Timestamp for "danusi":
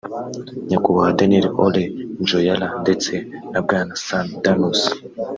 4.43-4.91